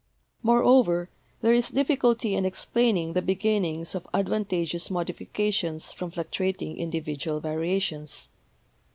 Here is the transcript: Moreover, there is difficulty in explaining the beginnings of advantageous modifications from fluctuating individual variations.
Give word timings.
Moreover, 0.41 1.11
there 1.41 1.53
is 1.53 1.69
difficulty 1.69 2.33
in 2.33 2.43
explaining 2.43 3.13
the 3.13 3.21
beginnings 3.21 3.93
of 3.93 4.07
advantageous 4.15 4.89
modifications 4.89 5.91
from 5.91 6.09
fluctuating 6.09 6.79
individual 6.79 7.39
variations. 7.39 8.29